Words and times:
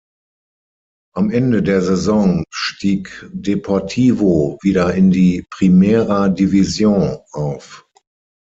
Am 1.13 1.29
Ende 1.29 1.61
der 1.61 1.83
Saison 1.83 2.43
stieg 2.49 3.29
Deportivo 3.33 4.57
wieder 4.63 4.95
in 4.95 5.11
die 5.11 5.45
Primera 5.51 6.23
División 6.27 7.19
auf. 7.33 7.87